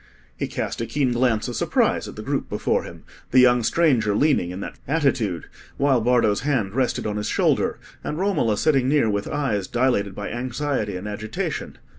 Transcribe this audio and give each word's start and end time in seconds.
He 0.35 0.47
cast 0.47 0.81
a 0.81 0.87
keen 0.87 1.11
glance 1.11 1.47
of 1.47 1.55
surprise 1.55 2.07
at 2.07 2.15
the 2.15 2.23
group 2.23 2.49
before 2.49 2.81
him—the 2.81 3.39
young 3.39 3.61
stranger 3.61 4.15
leaning 4.15 4.49
in 4.49 4.59
that 4.61 4.77
filial 4.77 4.97
attitude, 4.97 5.45
while 5.77 6.01
Bardo's 6.01 6.39
hand 6.41 6.73
rested 6.73 7.05
on 7.05 7.17
his 7.17 7.27
shoulder, 7.29 7.77
and 8.03 8.17
Romola 8.17 8.57
sitting 8.57 8.89
near 8.89 9.11
with 9.11 9.27
eyes 9.27 9.67
dilated 9.67 10.15
by 10.15 10.31
anxiety 10.31 10.97
and 10.97 11.07
agitation. 11.07 11.77